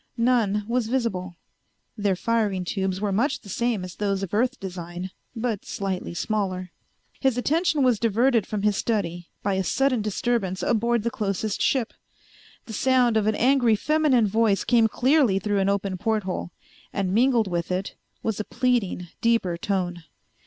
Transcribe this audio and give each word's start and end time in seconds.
None 0.17 0.65
was 0.67 0.87
visible. 0.87 1.37
Their 1.95 2.15
firing 2.15 2.65
tubes 2.65 2.99
were 2.99 3.11
much 3.11 3.41
the 3.41 3.49
same 3.49 3.83
as 3.83 3.93
those 3.97 4.23
of 4.23 4.33
Earth 4.33 4.59
design, 4.59 5.11
but 5.35 5.63
slightly 5.63 6.15
smaller. 6.15 6.71
His 7.19 7.37
attention 7.37 7.83
was 7.83 7.99
diverted 7.99 8.47
from 8.47 8.63
his 8.63 8.75
study 8.75 9.29
by 9.43 9.53
a 9.53 9.63
sudden 9.63 10.01
disturbance 10.01 10.63
aboard 10.63 11.03
the 11.03 11.11
closest 11.11 11.61
ship. 11.61 11.93
The 12.65 12.73
sound 12.73 13.15
of 13.15 13.27
an 13.27 13.35
angry 13.35 13.75
feminine 13.75 14.25
voice 14.25 14.63
came 14.63 14.87
clearly 14.87 15.37
through 15.37 15.59
an 15.59 15.69
open 15.69 15.99
porthole, 15.99 16.49
and 16.91 17.13
mingled 17.13 17.47
with 17.47 17.71
it 17.71 17.95
was 18.23 18.39
a 18.39 18.43
pleading, 18.43 19.09
deeper 19.21 19.55
tone. 19.55 20.05